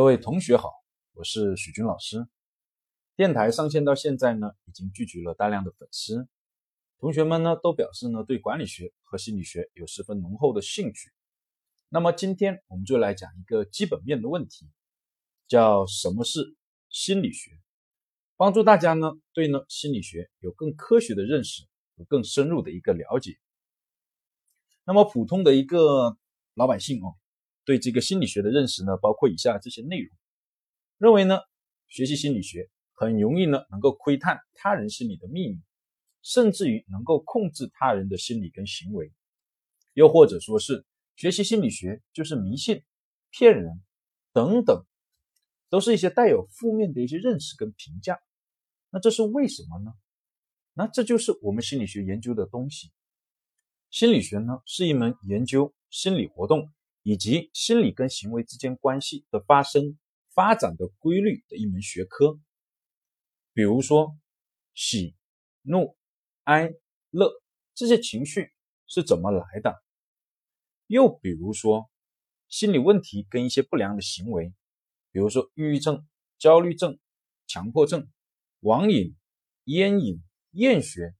[0.00, 0.70] 各位同学好，
[1.12, 2.26] 我是许军老师。
[3.16, 6.26] 电台上线到现在呢，已经聚集了大量的粉丝，
[6.98, 11.12] 同学们呢都表示呢对管理学和心理学有十分浓厚的兴趣。
[11.90, 14.70] 那么今天我们就来讲一个基本面的问题，
[15.46, 16.56] 叫什么是
[16.88, 17.50] 心理学，
[18.38, 21.64] 帮助大家呢对呢心理学有更科学的认识
[21.98, 23.36] 和更深入的一个了解。
[24.84, 26.16] 那么普通的一个
[26.54, 27.16] 老百姓哦。
[27.64, 30.16] 对这个心理学的认识呢，包括以下这些内容：
[30.98, 31.38] 认为呢，
[31.88, 35.60] 学习心理学很容易呢，能够窥探他人心理的秘密，
[36.22, 39.12] 甚至于能够控制他人的心理跟行为；
[39.94, 40.84] 又或者说是
[41.16, 42.82] 学习心理学就是迷信、
[43.30, 43.82] 骗人
[44.32, 44.84] 等等，
[45.68, 48.20] 都是一些带有负面的一些认识跟评价。
[48.90, 49.92] 那这是为什么呢？
[50.72, 52.90] 那这就是我们心理学研究的东西。
[53.90, 56.70] 心理学呢，是一门研究心理活动。
[57.02, 59.98] 以及心理跟行为之间关系的发生、
[60.34, 62.38] 发展的规律的一门学科。
[63.52, 64.16] 比如说，
[64.74, 65.16] 喜、
[65.62, 65.96] 怒、
[66.44, 66.72] 哀、
[67.10, 67.32] 乐
[67.74, 68.52] 这些情绪
[68.86, 69.82] 是怎么来的？
[70.86, 71.90] 又比如说，
[72.48, 74.52] 心理问题跟一些不良的行为，
[75.10, 76.06] 比如说抑郁症、
[76.38, 76.98] 焦虑症、
[77.46, 78.08] 强迫症、
[78.60, 79.16] 网瘾、
[79.64, 81.14] 烟瘾、厌学，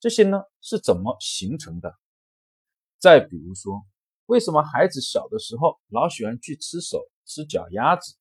[0.00, 1.94] 这些呢是怎么形成的？
[2.98, 3.86] 再比如说。
[4.28, 8.14] 为什么孩子小的时候老喜欢去吃手、吃脚丫子？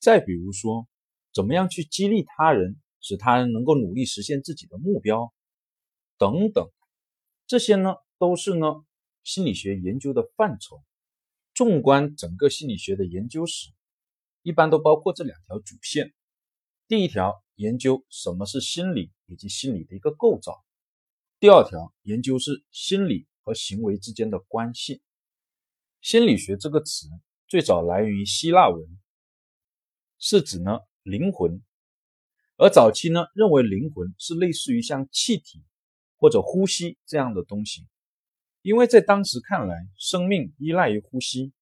[0.00, 0.88] 再比如说，
[1.32, 5.32] 怎么样去激励他人，使他人能够努力实现自己的目标？
[6.18, 6.68] 等等，
[7.46, 8.84] 这些呢都是呢
[9.22, 10.82] 心理学研究的范畴。
[11.54, 13.70] 纵观整个心理学的研究史，
[14.42, 16.12] 一般都包括这两条主线：
[16.88, 20.64] 第一条，研究什么是心理以及心理的一个构造；
[21.38, 25.00] 第二条，研究是心理和行为之间的关系。
[26.00, 27.08] 心理学这个词
[27.48, 28.86] 最早来源于希腊文，
[30.18, 31.60] 是指呢灵魂，
[32.56, 35.64] 而早期呢认为灵魂是类似于像气体
[36.16, 37.88] 或者呼吸这样的东西，
[38.62, 41.52] 因为在当时看来，生命依赖于呼吸。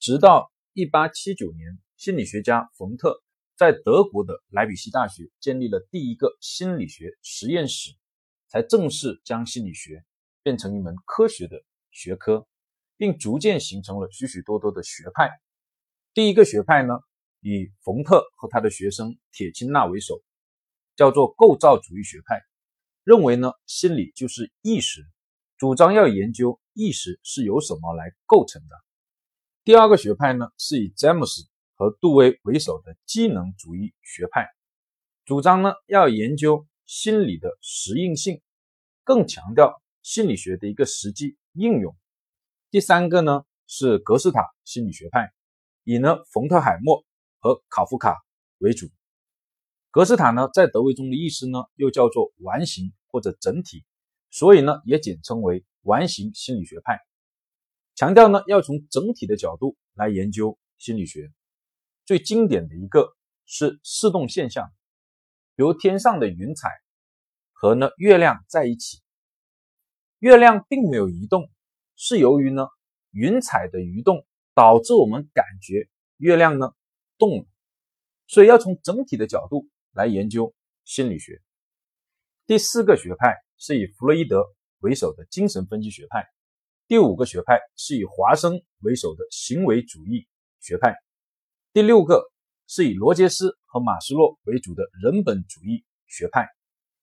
[0.00, 3.22] 直到一八七九年，心理学家冯特
[3.54, 7.92] 在德国的莱比锡大学建立了第一个心理学实验室，
[8.48, 10.04] 才正式将心理学
[10.42, 11.62] 变成一门科学的
[11.92, 12.48] 学科。
[13.00, 15.30] 并逐渐形成了许许多多的学派。
[16.12, 16.92] 第一个学派呢，
[17.40, 20.20] 以冯特和他的学生铁钦纳为首，
[20.96, 22.42] 叫做构造主义学派，
[23.02, 25.00] 认为呢，心理就是意识，
[25.56, 28.76] 主张要研究意识是由什么来构成的。
[29.64, 34.46] 第二个学派呢，是以詹姆斯和杜威为首的机能主义学派，
[35.24, 38.42] 主张呢要研究心理的实用性，
[39.04, 41.96] 更强调心理学的一个实际应用。
[42.70, 45.32] 第三个呢是格斯塔心理学派，
[45.82, 47.04] 以呢冯特海默
[47.40, 48.16] 和考夫卡
[48.58, 48.86] 为主。
[49.90, 53.84] 格斯塔呢在德文中的意思呢又叫做完形或者整体，
[54.30, 57.00] 所以呢也简称为完形心理学派，
[57.96, 61.32] 强调呢要从整体的角度来研究心理学。
[62.06, 63.16] 最经典的一个
[63.46, 64.72] 是视动现象，
[65.56, 66.70] 比如天上的云彩
[67.52, 69.00] 和呢月亮在一起，
[70.20, 71.50] 月亮并没有移动。
[72.02, 72.66] 是由于呢
[73.10, 74.24] 云彩的移动
[74.54, 76.72] 导致我们感觉月亮呢
[77.18, 77.46] 动了，
[78.26, 80.54] 所以要从整体的角度来研究
[80.86, 81.42] 心理学。
[82.46, 84.46] 第四个学派是以弗洛伊德
[84.78, 86.24] 为首的精神分析学派，
[86.88, 90.26] 第五个学派是以华生为首的行为主义
[90.58, 90.96] 学派，
[91.74, 92.24] 第六个
[92.66, 96.48] 是以罗杰斯和马斯洛为主的人本主义学派。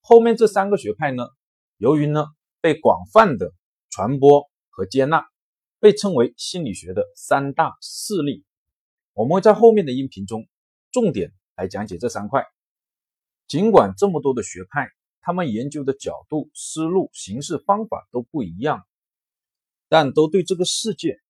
[0.00, 1.28] 后面这三个学派呢，
[1.76, 2.26] 由于呢
[2.60, 3.52] 被广泛的
[3.88, 4.49] 传播。
[4.70, 5.28] 和接纳
[5.78, 8.44] 被称为心理学的三大势力。
[9.12, 10.48] 我们会在后面的音频中
[10.90, 12.44] 重点来讲解这三块。
[13.46, 14.88] 尽管这么多的学派，
[15.20, 18.86] 他们研究的角度、思路、形式、方法都不一样，
[19.88, 21.20] 但都对这个世界、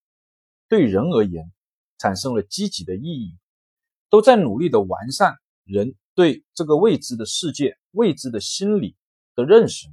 [0.69, 1.51] 对人而言
[1.97, 3.37] 产生了积极的意义，
[4.09, 8.95] 都在努力的完善人对这个未知的世界、未知的心理
[9.35, 9.87] 的认识。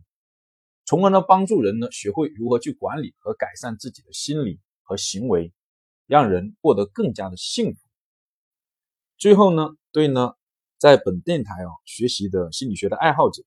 [0.88, 5.52] 从而呢，帮助人呢学会如何去管理和改善自己的心理和行为，
[6.06, 7.81] 让人过得更加的幸福。
[9.19, 10.32] 最后呢，对呢，
[10.79, 13.43] 在本电台啊学习的心理学的爱好者、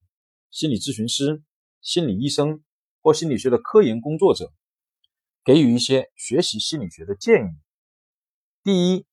[0.52, 1.42] 心理咨询师、
[1.80, 2.62] 心理医生
[3.00, 4.52] 或心理学的科研工作者，
[5.44, 7.58] 给予一些学习心理学的建议。
[8.62, 9.04] 第一，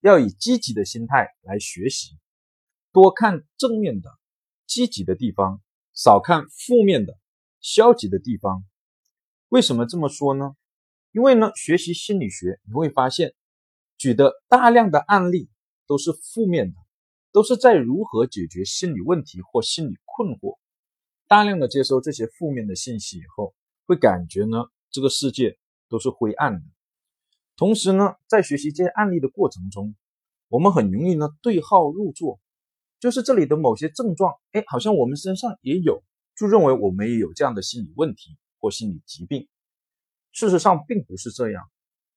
[0.00, 2.18] 要以积极的心态来学习，
[2.92, 4.10] 多看正面的、
[4.66, 5.62] 积极的地方，
[5.94, 7.18] 少看负面的。
[7.62, 8.64] 消极的地方，
[9.48, 10.56] 为什么这么说呢？
[11.12, 13.34] 因为呢，学习心理学你会发现，
[13.96, 15.48] 举的大量的案例
[15.86, 16.76] 都是负面的，
[17.30, 20.58] 都是在如何解决心理问题或心理困惑。
[21.28, 23.54] 大量的接收这些负面的信息以后，
[23.86, 25.56] 会感觉呢这个世界
[25.88, 26.62] 都是灰暗的。
[27.56, 29.94] 同时呢，在学习这些案例的过程中，
[30.48, 32.40] 我们很容易呢对号入座，
[32.98, 36.02] 就是这里的某些症状，哎，好像我们身上也有，
[36.42, 39.46] 就认为我们也有这样的心理问题或心理疾病。
[40.32, 41.70] 事实上并不是这样。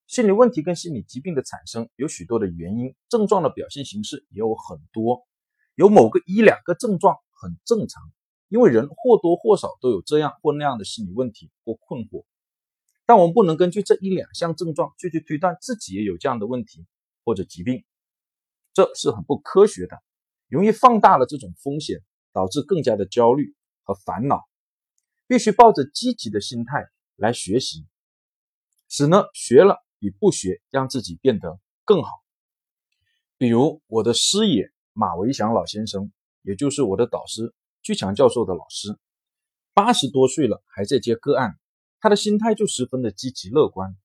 [0.08, 5.28] 心理问题跟心理疾病的产生有许多的原因，症状的表现形式也有很多。
[5.76, 8.02] 有某个一两个症状很正常，
[8.50, 12.26] 因为人或多或少都有这样或那样的心理问题或困惑。
[13.06, 16.88] 但我们不能根据这一两项症状就去推断自己也有这样的问题
[17.24, 17.86] 或者疾病，
[18.74, 20.02] 这是很不科学的，
[20.48, 22.00] 容易放大了这种风险，
[22.34, 23.54] 导致更加的焦虑
[23.86, 24.44] 和烦恼。
[25.28, 27.88] 必须抱着积极的心态来学习，
[28.90, 29.86] 使呢学了。
[29.98, 32.12] 比不学让自己变得更好。
[33.38, 36.12] 比如我的师爷马维祥老先生，
[36.42, 39.00] 也就是我的导师巨强教授的老师，
[39.74, 41.58] 八十多岁了还在接个案，
[42.02, 43.96] 他的心态就十分的积极乐观。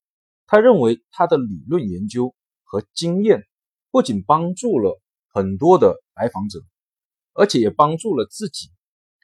[0.47, 3.47] 他认为他的理论研究和经验
[3.91, 6.61] 不仅帮助了很多的来访者，
[7.35, 8.71] 而且也帮助了自己。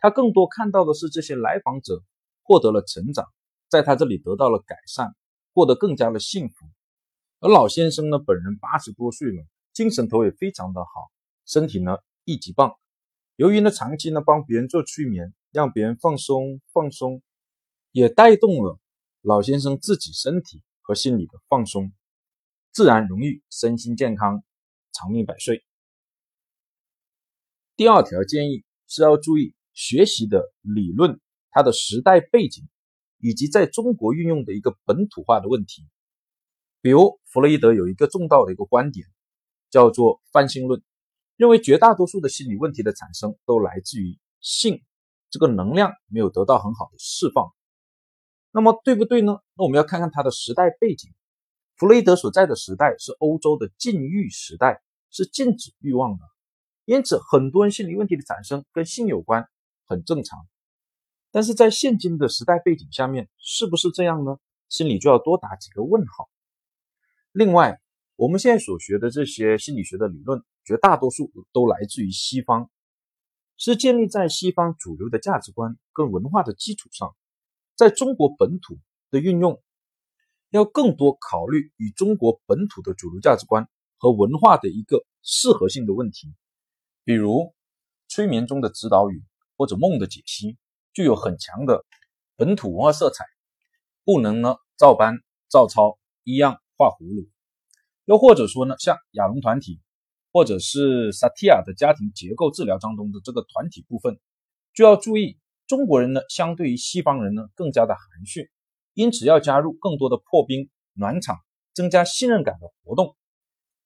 [0.06, 2.00] 他更多看到的是这些来访者
[2.44, 3.26] 获得了成长，
[3.68, 5.16] 在他这里得到了改善。
[5.52, 6.66] 过得更加的幸福，
[7.40, 11.10] 而老先生呢，本人八十多岁了，精神头也非常的好，
[11.44, 12.76] 身体呢一级棒。
[13.34, 17.20] 由于呢长期呢帮别人做催眠，让别人放松放松，
[17.90, 18.78] 也带动了
[19.22, 21.92] 老先生自己身体和心理的放松，
[22.70, 24.44] 自然容易身心健康，
[24.92, 25.64] 长命百岁。
[27.74, 31.20] 第二条建议是要注意学习的理论，
[31.52, 32.66] 它的时代背景。
[33.18, 35.88] 以及在中国运用的一个本土化的问题，
[36.82, 39.06] 比如弗洛伊德有一个重要的一个观点，
[39.70, 40.82] 叫做泛性论，
[41.36, 44.82] 认为绝大多数的心理问题的产生都来自于性
[45.30, 47.54] 这个能量没有得到很好的释放。
[48.50, 49.40] 那么对不对呢？
[49.54, 51.10] 那我们要看看它的时代背景。
[51.76, 56.24] 弗洛伊德所在的时代是欧洲的禁欲时代，是禁止欲望的，
[56.84, 59.48] 因此很多人心理问题的产生跟性有关，
[59.86, 60.46] 很正常。
[61.30, 64.38] 但是在现今的时代背景下面，是不是这样呢？
[64.68, 66.28] 心里就要多打几个问号。
[67.32, 67.80] 另外，
[68.16, 72.70] 我们现在所学的这些心理学的理论，绝大多数都来自于西方，
[73.56, 77.14] 是建立在西方主流的价值观跟文化的基础上，
[77.74, 78.78] 在中国本土
[79.10, 79.62] 的运用，
[80.50, 83.68] 要更多考虑与中国本土的主流价值观
[83.98, 86.34] 和文化的一个适合性的问题，
[87.04, 87.54] 比如
[88.08, 89.22] 催眠中的指导语
[89.56, 90.56] 或者梦的解析。
[90.92, 91.84] 具有很强的
[92.36, 93.24] 本土文化色彩，
[94.02, 95.18] 不能呢照搬
[95.50, 97.28] 照抄一样画葫芦。
[98.06, 99.80] 又或者说呢，像亚龙团体，
[100.32, 104.18] 或者是萨提亚的家庭结构治疗当中的这个团体部分，
[104.72, 108.50] 就要注意中国人呢相对于西方人呢更加的含蓄，
[108.94, 111.36] 因此要加入更多的破冰暖场，
[111.74, 113.16] 增加信任感的活动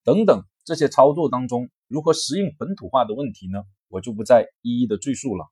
[0.05, 3.65] 等等这些操作当中，如何适应本土化的问题呢？
[3.89, 5.49] 我就不再一一的赘述了。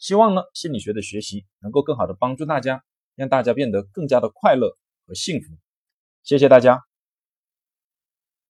[0.00, 2.82] 希望呢，心理学的学习能够更好的帮助大家，
[3.14, 4.76] 让大家变得更加的快乐
[5.06, 5.56] 和幸福。
[6.24, 6.89] 谢谢大家。